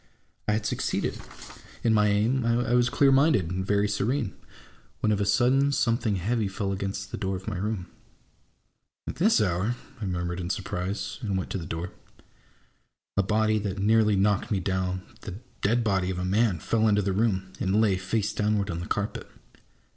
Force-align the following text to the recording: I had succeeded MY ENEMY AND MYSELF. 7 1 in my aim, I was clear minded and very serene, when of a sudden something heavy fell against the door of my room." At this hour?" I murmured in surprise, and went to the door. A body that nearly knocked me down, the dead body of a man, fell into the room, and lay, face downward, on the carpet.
I 0.47 0.53
had 0.53 0.65
succeeded 0.65 1.17
MY 1.17 1.19
ENEMY 1.19 1.35
AND 1.83 1.93
MYSELF. 1.93 1.93
7 1.93 1.93
1 1.93 1.93
in 1.93 1.93
my 1.93 2.07
aim, 2.07 2.65
I 2.65 2.73
was 2.73 2.89
clear 2.89 3.11
minded 3.11 3.51
and 3.51 3.63
very 3.63 3.87
serene, 3.87 4.33
when 5.01 5.11
of 5.11 5.21
a 5.21 5.27
sudden 5.27 5.71
something 5.71 6.15
heavy 6.15 6.47
fell 6.47 6.71
against 6.71 7.11
the 7.11 7.19
door 7.19 7.35
of 7.35 7.47
my 7.47 7.57
room." 7.57 7.85
At 9.07 9.17
this 9.17 9.39
hour?" 9.39 9.75
I 10.01 10.05
murmured 10.07 10.39
in 10.39 10.49
surprise, 10.49 11.19
and 11.21 11.37
went 11.37 11.51
to 11.51 11.59
the 11.59 11.67
door. 11.67 11.91
A 13.15 13.21
body 13.21 13.59
that 13.59 13.77
nearly 13.77 14.15
knocked 14.15 14.49
me 14.49 14.59
down, 14.59 15.03
the 15.19 15.35
dead 15.61 15.83
body 15.83 16.09
of 16.09 16.17
a 16.17 16.25
man, 16.25 16.57
fell 16.57 16.87
into 16.87 17.03
the 17.03 17.13
room, 17.13 17.53
and 17.59 17.79
lay, 17.79 17.95
face 17.97 18.33
downward, 18.33 18.71
on 18.71 18.79
the 18.79 18.87
carpet. 18.87 19.29